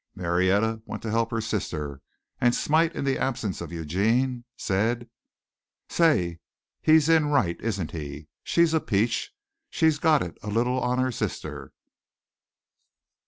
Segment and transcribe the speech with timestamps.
[0.15, 2.01] Marietta went to help her sister,
[2.39, 5.07] and Smite, in the absence of Eugene, said:
[5.89, 6.39] "Say,
[6.81, 8.27] he's in right, isn't he?
[8.41, 9.31] She's a peach.
[9.69, 11.71] She's got it a little on her sister."